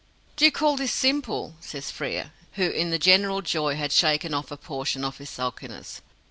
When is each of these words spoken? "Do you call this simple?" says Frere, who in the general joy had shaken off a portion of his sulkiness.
"Do 0.35 0.45
you 0.45 0.51
call 0.51 0.77
this 0.77 0.91
simple?" 0.91 1.53
says 1.59 1.91
Frere, 1.91 2.31
who 2.53 2.63
in 2.71 2.89
the 2.89 2.97
general 2.97 3.43
joy 3.43 3.75
had 3.75 3.91
shaken 3.91 4.33
off 4.33 4.49
a 4.49 4.57
portion 4.57 5.05
of 5.05 5.19
his 5.19 5.29
sulkiness. 5.29 6.01